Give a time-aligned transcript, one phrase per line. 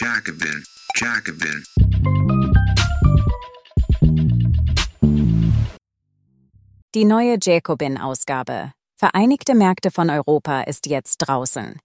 [0.00, 1.64] Jacobin, Jacobin.
[6.94, 8.72] Die neue Jacobin-Ausgabe.
[8.96, 11.80] Vereinigte Märkte von Europa ist jetzt draußen.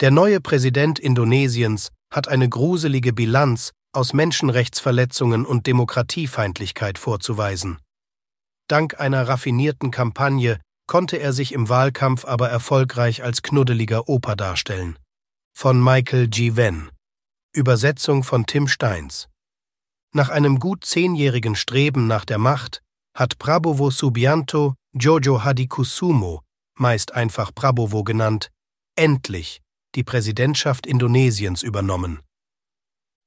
[0.00, 7.78] Der neue Präsident Indonesiens hat eine gruselige Bilanz aus Menschenrechtsverletzungen und Demokratiefeindlichkeit vorzuweisen.
[8.68, 14.96] Dank einer raffinierten Kampagne konnte er sich im Wahlkampf aber erfolgreich als knuddeliger Opa darstellen.
[15.56, 16.54] Von Michael G.
[16.54, 16.88] Venn.
[17.52, 19.28] Übersetzung von Tim Steins.
[20.12, 22.80] Nach einem gut zehnjährigen Streben nach der Macht
[23.16, 26.42] hat Prabowo Subianto Jojo Hadikusumo,
[26.78, 28.50] meist einfach Prabowo genannt,
[28.96, 29.63] endlich
[29.94, 32.20] die Präsidentschaft Indonesiens übernommen.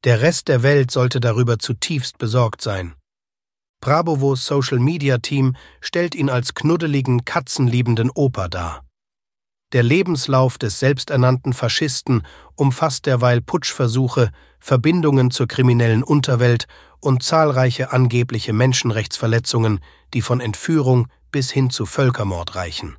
[0.03, 2.95] Der Rest der Welt sollte darüber zutiefst besorgt sein.
[3.81, 8.83] Prabowos Social-Media-Team stellt ihn als knuddeligen, katzenliebenden Opa dar.
[9.73, 12.23] Der Lebenslauf des selbsternannten Faschisten
[12.55, 16.67] umfasst derweil Putschversuche, Verbindungen zur kriminellen Unterwelt
[16.99, 19.79] und zahlreiche angebliche Menschenrechtsverletzungen,
[20.13, 22.95] die von Entführung bis hin zu Völkermord reichen.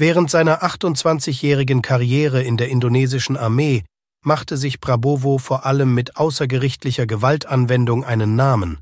[0.00, 3.84] Während seiner 28-jährigen Karriere in der indonesischen Armee
[4.24, 8.78] machte sich Prabowo vor allem mit außergerichtlicher Gewaltanwendung einen Namen,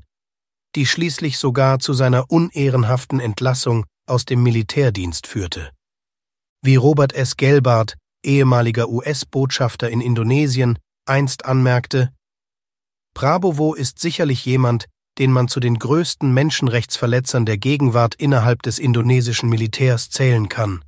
[0.77, 5.71] die schließlich sogar zu seiner unehrenhaften Entlassung aus dem Militärdienst führte.
[6.63, 7.35] Wie Robert S.
[7.35, 12.13] Gelbart, ehemaliger US-Botschafter in Indonesien, einst anmerkte,
[13.13, 14.85] Prabowo ist sicherlich jemand,
[15.17, 20.81] den man zu den größten Menschenrechtsverletzern der Gegenwart innerhalb des indonesischen Militärs zählen kann.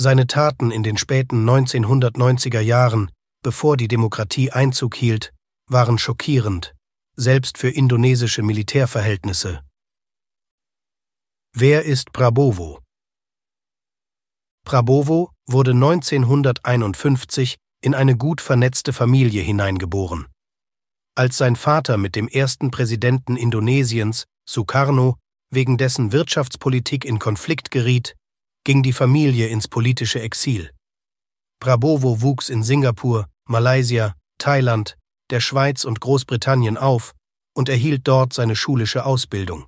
[0.00, 3.10] Seine Taten in den späten 1990er Jahren,
[3.42, 5.34] bevor die Demokratie Einzug hielt,
[5.66, 6.76] waren schockierend,
[7.16, 9.60] selbst für indonesische Militärverhältnisse.
[11.52, 12.78] Wer ist Prabowo?
[14.64, 20.28] Prabowo wurde 1951 in eine gut vernetzte Familie hineingeboren.
[21.16, 25.16] Als sein Vater mit dem ersten Präsidenten Indonesiens, Sukarno,
[25.50, 28.14] wegen dessen Wirtschaftspolitik in Konflikt geriet,
[28.68, 30.70] ging die Familie ins politische Exil.
[31.58, 34.98] Prabowo wuchs in Singapur, Malaysia, Thailand,
[35.30, 37.14] der Schweiz und Großbritannien auf
[37.54, 39.64] und erhielt dort seine schulische Ausbildung.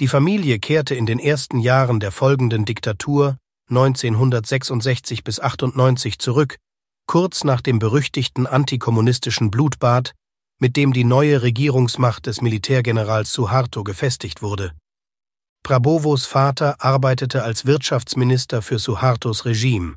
[0.00, 3.36] Die Familie kehrte in den ersten Jahren der folgenden Diktatur
[3.70, 6.56] 1966 bis 98 zurück,
[7.06, 10.12] kurz nach dem berüchtigten antikommunistischen Blutbad,
[10.58, 14.72] mit dem die neue Regierungsmacht des Militärgenerals Suharto gefestigt wurde.
[15.64, 19.96] Prabowos Vater arbeitete als Wirtschaftsminister für Suhartos Regime.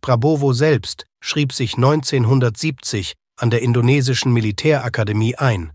[0.00, 5.72] Prabowo selbst schrieb sich 1970 an der indonesischen Militärakademie ein.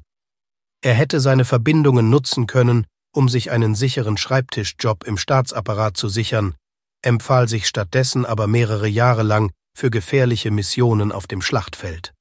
[0.82, 6.56] Er hätte seine Verbindungen nutzen können, um sich einen sicheren Schreibtischjob im Staatsapparat zu sichern,
[7.04, 12.14] empfahl sich stattdessen aber mehrere Jahre lang für gefährliche Missionen auf dem Schlachtfeld.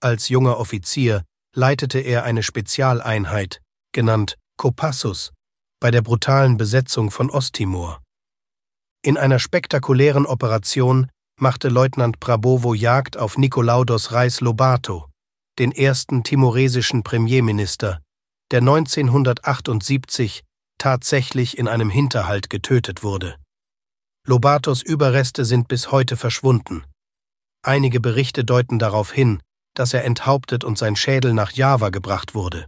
[0.00, 1.24] Als junger Offizier
[1.56, 3.60] leitete er eine Spezialeinheit,
[3.92, 5.32] genannt Kopassus,
[5.80, 8.02] bei der brutalen Besetzung von Osttimor.
[9.02, 11.08] In einer spektakulären Operation
[11.40, 15.08] machte Leutnant Prabowo Jagd auf Nikolaudos Reis Lobato,
[15.58, 18.00] den ersten timoresischen Premierminister,
[18.50, 20.42] der 1978
[20.78, 23.36] tatsächlich in einem Hinterhalt getötet wurde.
[24.26, 26.84] Lobatos Überreste sind bis heute verschwunden.
[27.62, 29.42] Einige Berichte deuten darauf hin,
[29.74, 32.66] dass er enthauptet und sein Schädel nach Java gebracht wurde.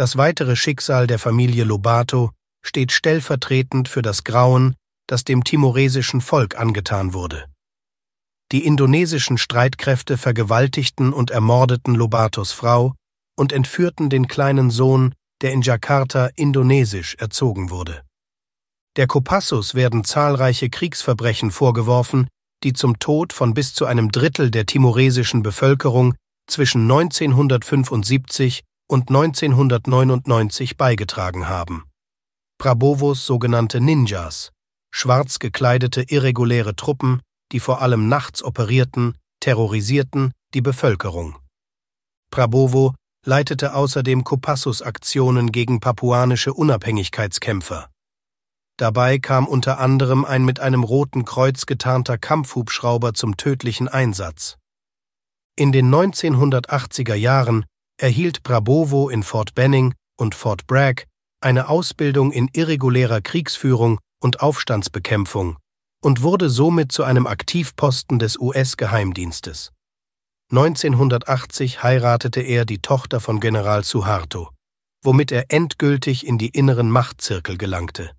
[0.00, 2.30] Das weitere Schicksal der Familie Lobato
[2.62, 4.74] steht stellvertretend für das Grauen,
[5.06, 7.44] das dem timoresischen Volk angetan wurde.
[8.50, 12.94] Die indonesischen Streitkräfte vergewaltigten und ermordeten Lobatos Frau
[13.36, 18.00] und entführten den kleinen Sohn, der in Jakarta indonesisch erzogen wurde.
[18.96, 22.26] Der Kopassus werden zahlreiche Kriegsverbrechen vorgeworfen,
[22.64, 26.14] die zum Tod von bis zu einem Drittel der timoresischen Bevölkerung
[26.46, 31.84] zwischen 1975 und 1999 beigetragen haben.
[32.58, 34.50] Prabowos sogenannte Ninjas,
[34.92, 37.22] schwarz gekleidete irreguläre Truppen,
[37.52, 41.38] die vor allem nachts operierten, terrorisierten die Bevölkerung.
[42.32, 42.94] Prabowo
[43.24, 47.88] leitete außerdem Kopassus-Aktionen gegen papuanische Unabhängigkeitskämpfer.
[48.76, 54.56] Dabei kam unter anderem ein mit einem roten Kreuz getarnter Kampfhubschrauber zum tödlichen Einsatz.
[55.56, 57.66] In den 1980er Jahren
[58.02, 61.04] erhielt Prabowo in Fort Benning und Fort Bragg
[61.40, 65.56] eine Ausbildung in irregulärer Kriegsführung und Aufstandsbekämpfung
[66.02, 69.72] und wurde somit zu einem Aktivposten des US-Geheimdienstes.
[70.50, 74.50] 1980 heiratete er die Tochter von General Suharto,
[75.02, 78.10] womit er endgültig in die inneren Machtzirkel gelangte.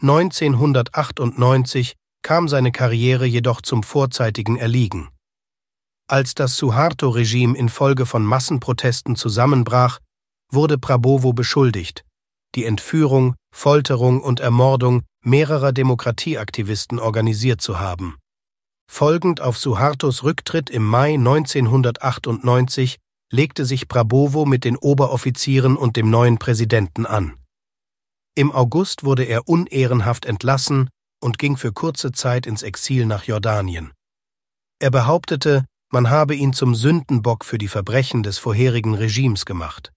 [0.00, 5.08] 1998 kam seine Karriere jedoch zum vorzeitigen Erliegen.
[6.10, 10.00] Als das Suharto-Regime infolge von Massenprotesten zusammenbrach,
[10.50, 12.04] wurde Prabowo beschuldigt,
[12.56, 18.16] die Entführung, Folterung und Ermordung mehrerer Demokratieaktivisten organisiert zu haben.
[18.90, 22.96] Folgend auf Suhartos Rücktritt im Mai 1998
[23.30, 27.36] legte sich Prabowo mit den Oberoffizieren und dem neuen Präsidenten an.
[28.34, 30.90] Im August wurde er unehrenhaft entlassen
[31.22, 33.92] und ging für kurze Zeit ins Exil nach Jordanien.
[34.80, 39.92] Er behauptete, man habe ihn zum Sündenbock für die Verbrechen des vorherigen Regimes gemacht.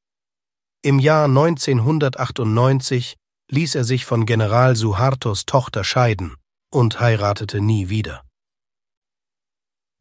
[0.81, 3.15] Im Jahr 1998
[3.51, 6.35] ließ er sich von General Suhartos Tochter scheiden
[6.71, 8.23] und heiratete nie wieder.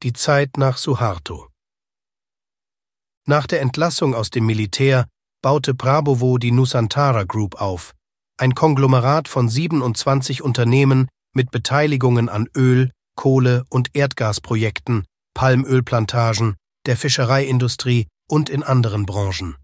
[0.02, 1.48] Die Zeit nach Suharto
[3.26, 5.06] Nach der Entlassung aus dem Militär
[5.42, 7.94] baute Prabowo die Nusantara Group auf,
[8.38, 16.56] ein Konglomerat von 27 Unternehmen mit Beteiligungen an Öl, Kohle und Erdgasprojekten, Palmölplantagen,
[16.86, 19.56] der Fischereiindustrie und in anderen Branchen.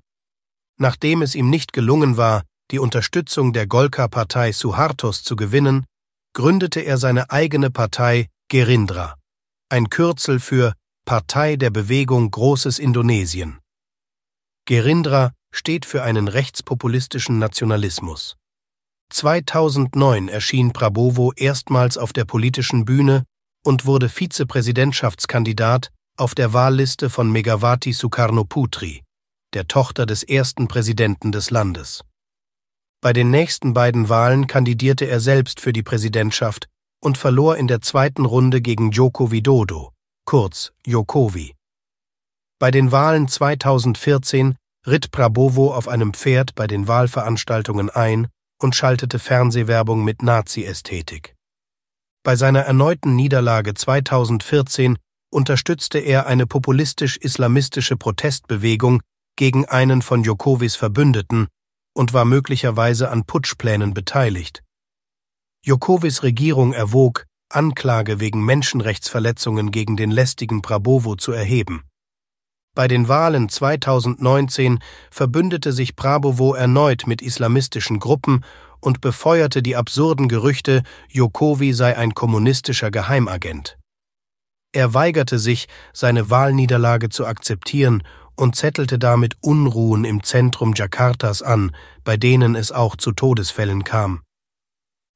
[0.79, 5.87] Nachdem es ihm nicht gelungen war, die Unterstützung der Golka-Partei Suhartos zu gewinnen,
[6.35, 9.17] gründete er seine eigene Partei Gerindra,
[9.69, 10.75] ein Kürzel für
[11.05, 13.59] Partei der Bewegung Großes Indonesien.
[14.67, 18.37] Gerindra steht für einen rechtspopulistischen Nationalismus.
[19.11, 23.25] 2009 erschien Prabowo erstmals auf der politischen Bühne
[23.65, 29.03] und wurde Vizepräsidentschaftskandidat auf der Wahlliste von Megawati Sukarnoputri,
[29.55, 32.05] der Tochter des ersten Präsidenten des Landes.
[33.01, 36.69] Bei den nächsten beiden Wahlen kandidierte er selbst für die Präsidentschaft
[37.01, 39.93] und verlor in der zweiten Runde gegen Joko Widodo,
[40.25, 41.55] kurz Jokowi.
[42.59, 44.57] Bei den Wahlen 2014
[44.87, 48.27] ritt Prabowo auf einem Pferd bei den Wahlveranstaltungen ein
[48.61, 51.38] und schaltete Fernsehwerbung mit Nazi-Ästhetik.
[52.29, 54.99] Bei seiner erneuten Niederlage 2014
[55.33, 59.01] unterstützte er eine populistisch-islamistische Protestbewegung
[59.37, 61.47] gegen einen von Jokowis Verbündeten
[61.95, 64.63] und war möglicherweise an Putschplänen beteiligt.
[65.65, 71.85] Jokowis Regierung erwog, Anklage wegen Menschenrechtsverletzungen gegen den lästigen Prabowo zu erheben.
[72.75, 74.81] Bei den Wahlen 2019
[75.11, 78.45] verbündete sich Prabowo erneut mit islamistischen Gruppen
[78.81, 83.79] und befeuerte die absurden Gerüchte, Jokowi sei ein kommunistischer Geheimagent.
[84.73, 88.03] Er weigerte sich, seine Wahlniederlage zu akzeptieren
[88.37, 94.23] und zettelte damit Unruhen im Zentrum Jakartas an, bei denen es auch zu Todesfällen kam.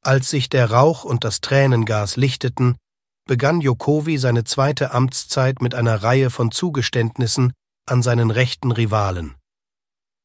[0.02, 2.76] Als sich der Rauch und das Tränengas lichteten,
[3.24, 7.52] begann Jokowi seine zweite Amtszeit mit einer Reihe von Zugeständnissen
[7.86, 9.36] an seinen rechten Rivalen.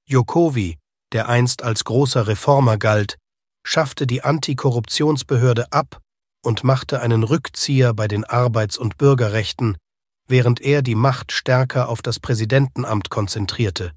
[0.07, 0.77] Jokowi,
[1.11, 3.17] der einst als großer Reformer galt,
[3.67, 5.99] schaffte die Antikorruptionsbehörde ab
[6.41, 9.75] und machte einen Rückzieher bei den Arbeits- und Bürgerrechten,
[10.25, 13.91] während er die Macht stärker auf das Präsidentenamt konzentrierte.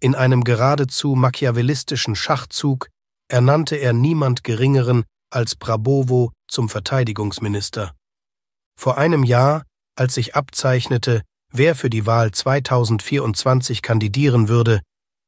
[0.00, 2.88] In einem geradezu machiavellistischen Schachzug
[3.28, 7.92] ernannte er niemand Geringeren als Prabowo zum Verteidigungsminister.
[8.80, 9.64] Vor einem Jahr,
[9.96, 11.20] als sich abzeichnete,
[11.52, 14.80] wer für die Wahl 2024 kandidieren würde,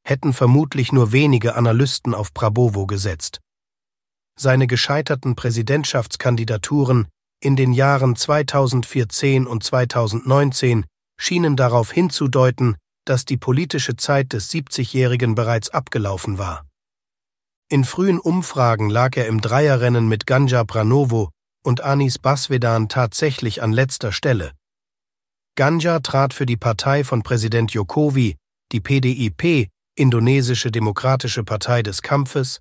[0.07, 3.41] hätten vermutlich nur wenige Analysten auf Prabowo gesetzt.
[4.39, 7.07] Seine gescheiterten Präsidentschaftskandidaturen
[7.41, 10.85] in den Jahren 2014 und 2019
[11.19, 16.67] schienen darauf hinzudeuten, dass die politische Zeit des 70-Jährigen bereits abgelaufen war.
[17.71, 21.31] In frühen Umfragen lag er im Dreierrennen mit Ganja Pranovo
[21.63, 24.53] und Anis Basvedan tatsächlich an letzter Stelle.
[25.57, 28.37] Ganja trat für die Partei von Präsident Jokowi,
[28.73, 32.61] die PDIP, Indonesische Demokratische Partei des Kampfes,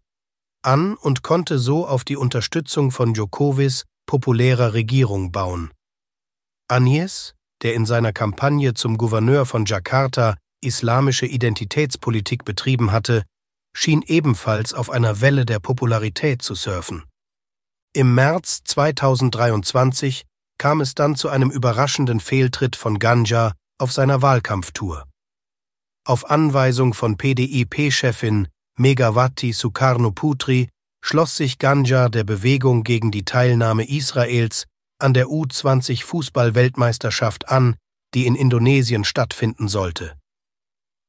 [0.63, 5.71] an und konnte so auf die Unterstützung von Jokowis populärer Regierung bauen.
[6.67, 13.23] Anies, der in seiner Kampagne zum Gouverneur von Jakarta islamische Identitätspolitik betrieben hatte,
[13.75, 17.03] schien ebenfalls auf einer Welle der Popularität zu surfen.
[17.93, 20.25] Im März 2023
[20.57, 25.05] kam es dann zu einem überraschenden Fehltritt von Ganja auf seiner Wahlkampftour.
[26.05, 30.69] Auf Anweisung von PDIP-Chefin Megawati Sukarnoputri
[31.03, 34.65] schloss sich Ganja der Bewegung gegen die Teilnahme Israels
[34.99, 37.75] an der U20 Fußball-Weltmeisterschaft an,
[38.13, 40.15] die in Indonesien stattfinden sollte.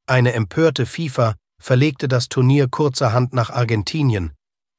[0.06, 4.32] Eine empörte FIFA verlegte das Turnier kurzerhand nach Argentinien,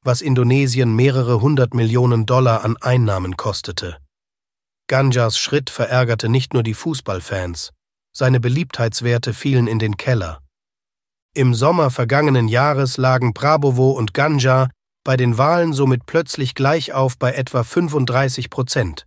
[0.04, 3.98] was Indonesien mehrere hundert Millionen Dollar an Einnahmen kostete.
[4.88, 7.72] Ganjas Schritt verärgerte nicht nur die Fußballfans,
[8.16, 10.45] seine Beliebtheitswerte fielen in den Keller.
[11.38, 14.70] Im Sommer vergangenen Jahres lagen Prabowo und Ganja
[15.04, 19.06] bei den Wahlen somit plötzlich gleich auf bei etwa 35 Prozent.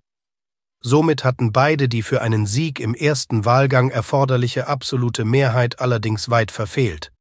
[0.85, 6.51] Somit hatten beide die für einen Sieg im ersten Wahlgang erforderliche absolute Mehrheit allerdings weit
[6.51, 7.13] verfehlt.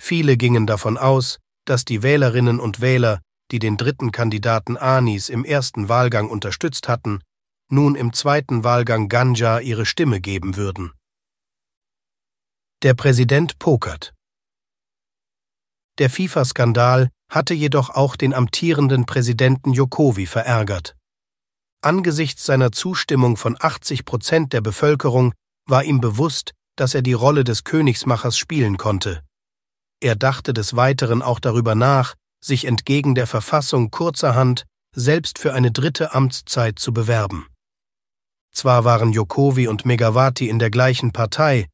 [0.00, 3.20] Viele gingen davon aus, dass die Wählerinnen und Wähler,
[3.50, 7.20] die den dritten Kandidaten Anis im ersten Wahlgang unterstützt hatten,
[7.70, 10.92] nun im zweiten Wahlgang Ganja ihre Stimme geben würden.
[12.82, 14.14] Der Präsident pokert.
[16.00, 20.96] Der FIFA-Skandal hatte jedoch auch den amtierenden Präsidenten Jokowi verärgert.
[21.82, 25.34] Angesichts seiner Zustimmung von 80 Prozent der Bevölkerung
[25.68, 29.22] war ihm bewusst, dass er die Rolle des Königsmachers spielen konnte.
[30.00, 34.64] Er dachte des Weiteren auch darüber nach, sich entgegen der Verfassung kurzerhand
[34.96, 37.46] selbst für eine dritte Amtszeit zu bewerben.
[38.52, 41.66] Zwar waren Jokowi und Megawati in der gleichen Partei,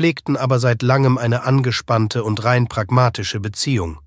[0.00, 3.98] pflegten aber seit langem eine angespannte und rein pragmatische Beziehung.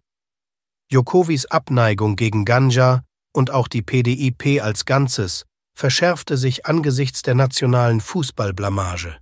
[0.91, 5.45] Jokowis Abneigung gegen Ganja und auch die PDIP als Ganzes
[5.77, 9.19] verschärfte sich angesichts der nationalen Fußballblamage.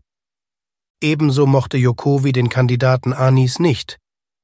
[1.03, 3.97] Ebenso mochte Jokowi den Kandidaten Anis nicht,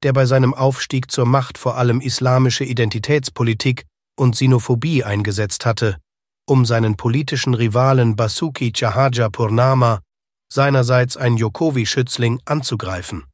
[0.03, 3.86] der bei seinem Aufstieg zur Macht vor allem islamische Identitätspolitik
[4.19, 5.98] und Sinophobie eingesetzt hatte,
[6.46, 10.01] um seinen politischen Rivalen Basuki Chahaja Purnama,
[10.51, 13.25] seinerseits ein Jokowi-Schützling, anzugreifen.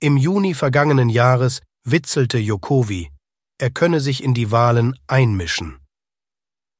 [0.00, 3.10] Im Juni vergangenen Jahres witzelte Jokowi,
[3.58, 5.78] er könne sich in die Wahlen einmischen.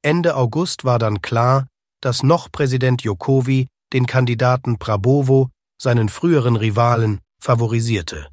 [0.02, 1.68] Ende August war dann klar,
[2.00, 8.28] dass noch Präsident Jokowi den Kandidaten Prabowo, seinen früheren Rivalen, favorisierte.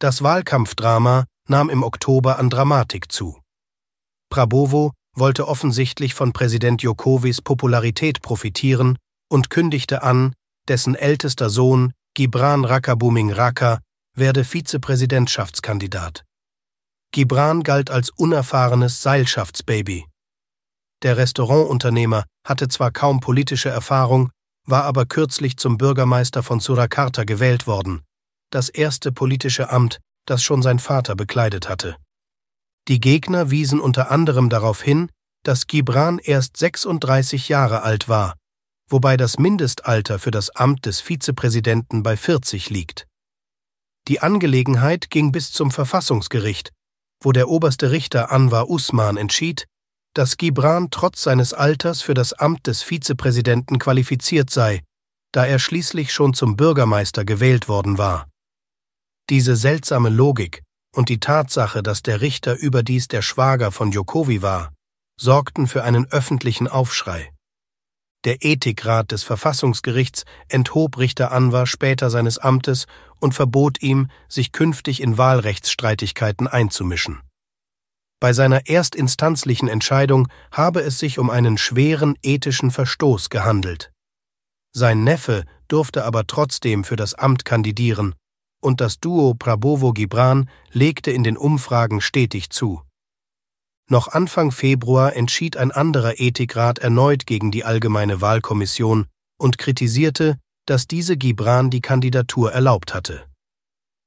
[0.00, 3.40] Das Wahlkampfdrama nahm im Oktober an Dramatik zu.
[4.30, 10.34] Prabowo wollte offensichtlich von Präsident Jokowis Popularität profitieren und kündigte an,
[10.68, 13.80] dessen ältester Sohn Gibran Rakabuming Raka
[14.14, 16.24] werde Vizepräsidentschaftskandidat.
[17.12, 20.06] Gibran galt als unerfahrenes Seilschaftsbaby.
[21.02, 24.30] Der Restaurantunternehmer hatte zwar kaum politische Erfahrung,
[24.64, 28.02] war aber kürzlich zum Bürgermeister von Surakarta gewählt worden,
[28.50, 31.96] das erste politische Amt, das schon sein Vater bekleidet hatte.
[32.88, 35.10] Die Gegner wiesen unter anderem darauf hin,
[35.42, 38.34] dass Gibran erst 36 Jahre alt war,
[38.88, 43.06] wobei das Mindestalter für das Amt des Vizepräsidenten bei 40 liegt.
[44.08, 46.72] Die Angelegenheit ging bis zum Verfassungsgericht,
[47.22, 49.66] wo der oberste Richter Anwar Usman entschied,
[50.14, 54.82] dass Gibran trotz seines Alters für das Amt des Vizepräsidenten qualifiziert sei,
[55.32, 58.28] da er schließlich schon zum Bürgermeister gewählt worden war.
[59.28, 60.62] Diese seltsame Logik
[60.94, 64.72] und die Tatsache, dass der Richter überdies der Schwager von Jokowi war,
[65.20, 67.32] sorgten für einen öffentlichen Aufschrei.
[68.24, 72.86] Der Ethikrat des Verfassungsgerichts enthob Richter Anwar später seines Amtes
[73.20, 77.20] und verbot ihm, sich künftig in Wahlrechtsstreitigkeiten einzumischen.
[78.18, 83.92] Bei seiner erstinstanzlichen Entscheidung habe es sich um einen schweren ethischen Verstoß gehandelt.
[84.72, 88.14] Sein Neffe durfte aber trotzdem für das Amt kandidieren,
[88.62, 92.82] und das Duo Prabowo-Gibran legte in den Umfragen stetig zu.
[93.88, 99.06] Noch Anfang Februar entschied ein anderer Ethikrat erneut gegen die Allgemeine Wahlkommission
[99.38, 103.26] und kritisierte, dass diese Gibran die Kandidatur erlaubt hatte.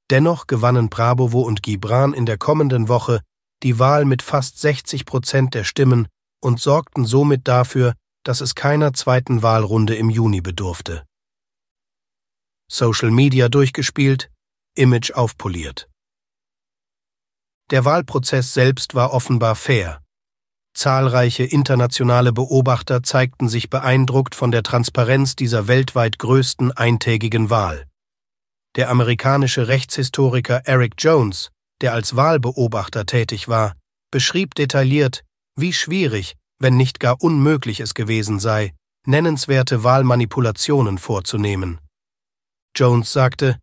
[0.09, 3.21] Dennoch gewannen Prabowo und Gibran in der kommenden Woche
[3.63, 6.07] die Wahl mit fast 60 Prozent der Stimmen
[6.41, 7.93] und sorgten somit dafür,
[8.23, 11.05] dass es keiner zweiten Wahlrunde im Juni bedurfte.
[12.71, 14.29] Social Media durchgespielt,
[14.75, 15.88] Image aufpoliert.
[17.71, 20.01] Der Wahlprozess selbst war offenbar fair.
[20.73, 27.85] Zahlreiche internationale Beobachter zeigten sich beeindruckt von der Transparenz dieser weltweit größten eintägigen Wahl.
[28.75, 31.49] Der amerikanische Rechtshistoriker Eric Jones,
[31.81, 33.75] der als Wahlbeobachter tätig war,
[34.11, 35.23] beschrieb detailliert,
[35.55, 38.73] wie schwierig, wenn nicht gar unmöglich es gewesen sei,
[39.05, 41.79] nennenswerte Wahlmanipulationen vorzunehmen.
[42.75, 43.59] Jones sagte,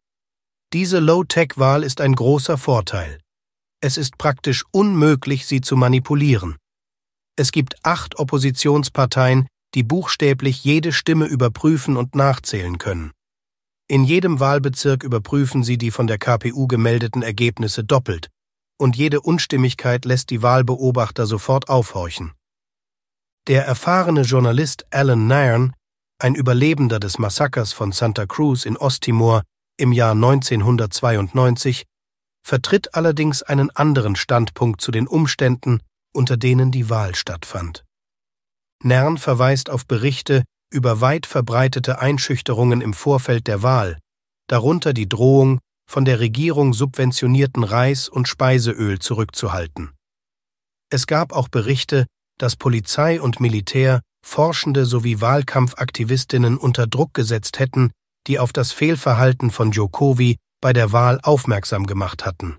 [0.72, 3.18] diese Low-Tech-Wahl ist ein großer Vorteil.
[3.80, 6.56] Es ist praktisch unmöglich, sie zu manipulieren.
[7.36, 13.12] Es gibt acht Oppositionsparteien, die buchstäblich jede Stimme überprüfen und nachzählen können.
[13.88, 18.30] In jedem Wahlbezirk überprüfen sie die von der KPU gemeldeten Ergebnisse doppelt,
[18.78, 22.32] und jede Unstimmigkeit lässt die Wahlbeobachter sofort aufhorchen.
[23.46, 25.74] Der erfahrene Journalist Alan Nairn,
[26.18, 29.42] ein Überlebender des Massakers von Santa Cruz in Osttimor,
[29.76, 31.84] im Jahr 1992
[32.46, 35.80] vertritt allerdings einen anderen Standpunkt zu den Umständen,
[36.14, 37.84] unter denen die Wahl stattfand.
[38.84, 43.98] Nern verweist auf Berichte über weit verbreitete Einschüchterungen im Vorfeld der Wahl,
[44.46, 45.58] darunter die Drohung,
[45.90, 49.90] von der Regierung subventionierten Reis und Speiseöl zurückzuhalten.
[50.88, 52.06] Es gab auch Berichte,
[52.38, 57.90] dass Polizei und Militär Forschende sowie Wahlkampfaktivistinnen unter Druck gesetzt hätten,
[58.28, 62.56] die auf das Fehlverhalten von Jokowi bei der Wahl aufmerksam gemacht hatten.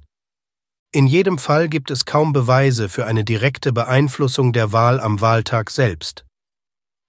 [0.93, 5.69] In jedem Fall gibt es kaum Beweise für eine direkte Beeinflussung der Wahl am Wahltag
[5.69, 6.25] selbst.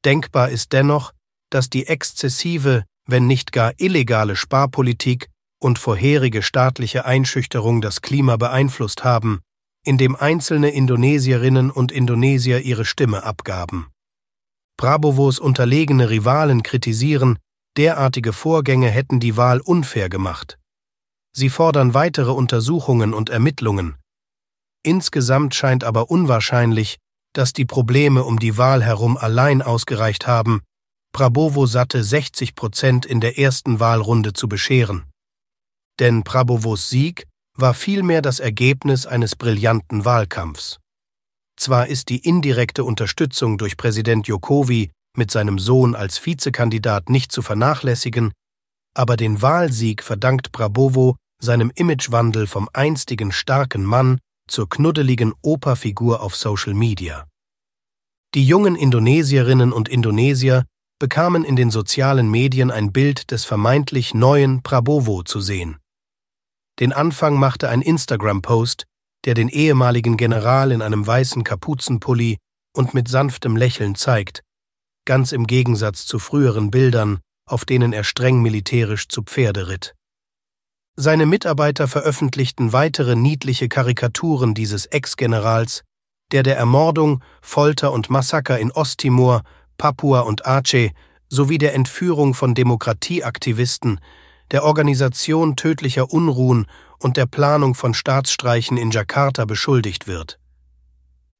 [0.05, 1.13] Denkbar ist dennoch,
[1.51, 5.29] dass die exzessive, wenn nicht gar illegale Sparpolitik
[5.61, 9.41] und vorherige staatliche Einschüchterung das Klima beeinflusst haben,
[9.85, 13.87] indem einzelne Indonesierinnen und Indonesier ihre Stimme abgaben.
[14.77, 17.39] Prabowos unterlegene Rivalen kritisieren,
[17.77, 20.58] derartige Vorgänge hätten die Wahl unfair gemacht.
[21.33, 23.97] Sie fordern weitere Untersuchungen und Ermittlungen.
[24.83, 26.99] Insgesamt scheint aber unwahrscheinlich,
[27.33, 30.63] dass die Probleme um die Wahl herum allein ausgereicht haben,
[31.13, 35.05] Prabowo satte 60 Prozent in der ersten Wahlrunde zu bescheren.
[35.99, 40.79] Denn Prabowos Sieg war vielmehr das Ergebnis eines brillanten Wahlkampfs.
[41.57, 47.43] Zwar ist die indirekte Unterstützung durch Präsident Jokowi mit seinem Sohn als Vizekandidat nicht zu
[47.43, 48.33] vernachlässigen,
[48.99, 56.35] aber den Wahlsieg verdankt Prabowo seinem Imagewandel vom einstigen starken Mann zur knuddeligen Operfigur auf
[56.35, 57.29] Social Media.
[58.35, 60.65] Die jungen Indonesierinnen und Indonesier
[60.99, 65.77] bekamen in den sozialen Medien ein Bild des vermeintlich neuen Prabowo zu sehen.
[66.81, 68.85] Den Anfang machte ein Instagram-Post,
[69.25, 72.39] der den ehemaligen General in einem weißen Kapuzenpulli
[72.77, 74.43] und mit sanftem Lächeln zeigt,
[75.05, 79.95] ganz im Gegensatz zu früheren Bildern, auf denen er streng militärisch zu Pferde ritt.
[80.97, 85.85] Seine Mitarbeiter veröffentlichten weitere niedliche Karikaturen dieses Ex-Generals,
[86.33, 89.43] der der Ermordung, Folter und Massaker in Osttimor,
[89.77, 90.93] Papua und Aceh
[91.29, 94.01] sowie der Entführung von Demokratieaktivisten
[94.51, 96.67] der Organisation tödlicher Unruhen
[96.99, 100.39] und der Planung von Staatsstreichen in Jakarta beschuldigt wird.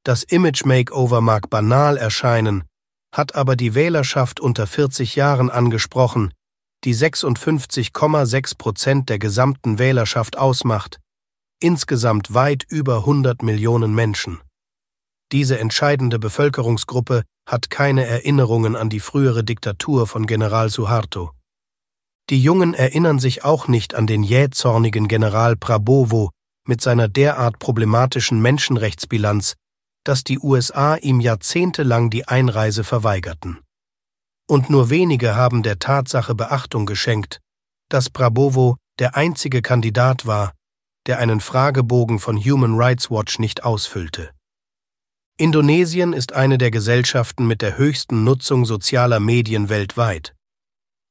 [0.05, 2.65] Das Image-Makeover mag banal erscheinen,
[3.13, 6.33] hat aber die Wählerschaft unter 40 Jahren angesprochen,
[6.85, 11.01] die 56,6 Prozent der gesamten Wählerschaft ausmacht,
[11.61, 14.41] insgesamt weit über 100 Millionen Menschen.
[15.33, 21.33] Diese entscheidende Bevölkerungsgruppe hat keine Erinnerungen an die frühere Diktatur von General Suharto.
[22.31, 26.31] Die Jungen erinnern sich auch nicht an den jähzornigen General Prabowo
[26.67, 29.55] mit seiner derart problematischen Menschenrechtsbilanz,
[30.09, 33.59] dass die USA ihm jahrzehntelang die Einreise verweigerten.
[34.49, 37.41] Und nur wenige haben der Tatsache Beachtung geschenkt,
[37.91, 40.55] dass Prabowo der einzige Kandidat war,
[41.07, 44.31] der einen Fragebogen von Human Rights Watch nicht ausfüllte.
[45.37, 50.35] Indonesien ist eine der Gesellschaften mit der höchsten Nutzung sozialer Medien weltweit.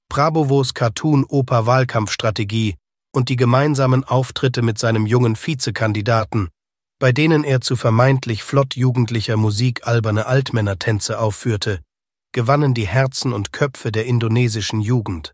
[0.09, 2.73] Prabowos Cartoon-Oper-Wahlkampfstrategie
[3.13, 6.49] und die gemeinsamen Auftritte mit seinem jungen Vizekandidaten,
[6.99, 11.81] bei denen er zu vermeintlich flott jugendlicher Musik alberne Altmännertänze aufführte,
[12.31, 15.33] gewannen die Herzen und Köpfe der indonesischen Jugend.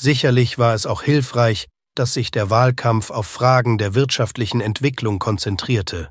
[0.00, 6.10] Sicherlich war es auch hilfreich, dass sich der Wahlkampf auf Fragen der wirtschaftlichen Entwicklung konzentrierte.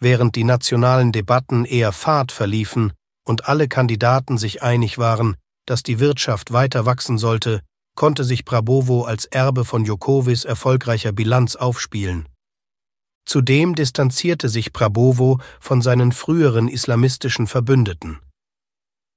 [0.00, 2.92] Während die nationalen Debatten eher fad verliefen
[3.24, 5.36] und alle Kandidaten sich einig waren,
[5.66, 7.60] dass die Wirtschaft weiter wachsen sollte,
[7.94, 12.26] konnte sich Prabowo als Erbe von Jokowis erfolgreicher Bilanz aufspielen.
[13.24, 18.18] Zudem distanzierte sich Prabowo von seinen früheren islamistischen Verbündeten.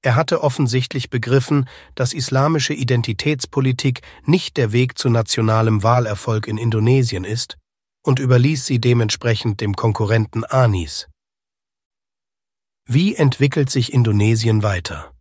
[0.03, 7.23] Er hatte offensichtlich begriffen, dass islamische Identitätspolitik nicht der Weg zu nationalem Wahlerfolg in Indonesien
[7.23, 7.57] ist
[8.05, 11.07] und überließ sie dementsprechend dem Konkurrenten Anis.
[12.85, 15.13] Wie entwickelt sich Indonesien weiter?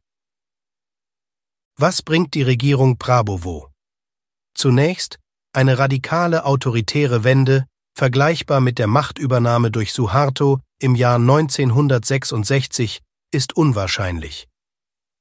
[1.77, 3.71] Was bringt die Regierung Prabowo?
[4.55, 5.21] Zunächst
[5.53, 13.00] eine radikale autoritäre Wende, vergleichbar mit der Machtübernahme durch Suharto im Jahr 1966,
[13.33, 14.48] ist unwahrscheinlich.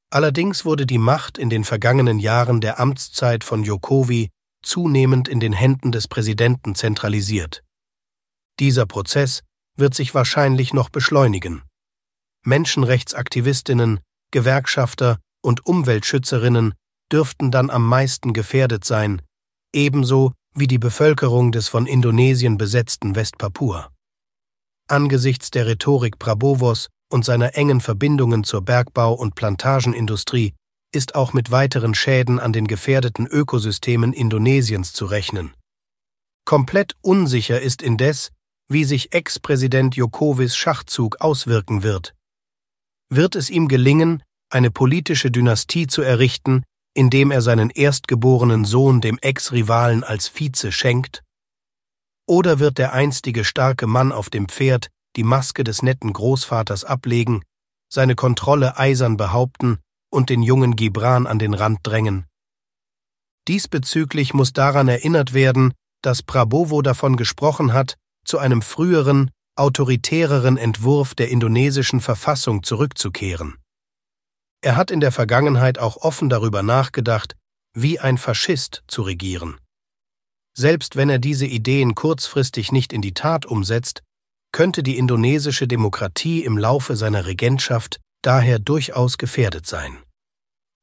[0.09, 4.29] Allerdings wurde die Macht in den vergangenen Jahren der Amtszeit von Jokowi
[4.61, 7.63] zunehmend in den Händen des Präsidenten zentralisiert.
[8.59, 9.41] Dieser Prozess
[9.77, 11.63] wird sich wahrscheinlich noch beschleunigen.
[12.43, 16.73] Menschenrechtsaktivistinnen, Gewerkschafter und Umweltschützerinnen
[17.11, 19.21] dürften dann am meisten gefährdet sein,
[19.73, 23.91] ebenso wie die Bevölkerung des von Indonesien besetzten Westpapua.
[24.87, 30.53] Angesichts der Rhetorik Prabowos und seiner engen Verbindungen zur Bergbau- und Plantagenindustrie
[30.93, 35.53] ist auch mit weiteren Schäden an den gefährdeten Ökosystemen Indonesiens zu rechnen.
[36.45, 38.31] Komplett unsicher ist indes,
[38.67, 42.13] wie sich Ex-Präsident Jokowis Schachzug auswirken wird.
[43.09, 49.17] wird es ihm gelingen, eine politische Dynastie zu errichten, indem er seinen erstgeborenen Sohn dem
[49.19, 51.23] Ex-Rivalen als Vize schenkt?
[52.27, 57.43] Oder wird der einstige starke Mann auf dem Pferd die Maske des netten Großvaters ablegen,
[57.91, 62.25] seine Kontrolle eisern behaupten und den jungen Gibran an den Rand drängen?
[63.47, 71.15] Diesbezüglich muss daran erinnert werden, dass Prabowo davon gesprochen hat, zu einem früheren, autoritäreren Entwurf
[71.15, 73.60] der indonesischen Verfassung zurückzukehren.
[74.61, 77.35] Er hat in der Vergangenheit auch offen darüber nachgedacht,
[77.73, 79.59] wie ein Faschist zu regieren.
[80.55, 84.03] Selbst wenn er diese Ideen kurzfristig nicht in die Tat umsetzt,
[84.51, 89.97] könnte die indonesische Demokratie im Laufe seiner Regentschaft daher durchaus gefährdet sein.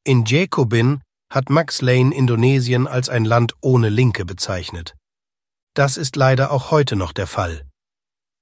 [0.04, 4.96] In Jacobin hat Max Lane Indonesien als ein Land ohne Linke bezeichnet.
[5.74, 7.66] Das ist leider auch heute noch der Fall.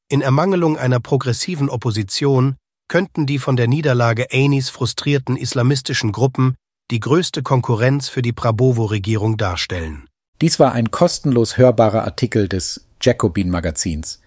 [0.09, 2.57] In Ermangelung einer progressiven Opposition
[2.88, 6.57] könnten die von der Niederlage Ainis frustrierten islamistischen Gruppen
[6.90, 10.09] die größte Konkurrenz für die Prabowo-Regierung darstellen.
[10.40, 14.20] Dies war ein kostenlos hörbarer Artikel des Jacobin Magazins.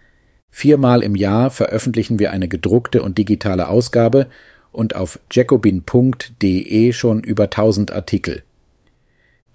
[0.52, 4.30] Viermal im Jahr veröffentlichen wir eine gedruckte und digitale Ausgabe
[4.72, 8.44] und auf jacobin.de schon über 1000 Artikel.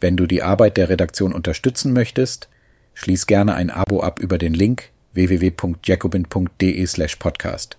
[0.01, 2.49] Wenn du die Arbeit der Redaktion unterstützen möchtest,
[2.95, 7.79] schließ gerne ein Abo ab über den Link www.jacobin.de/podcast.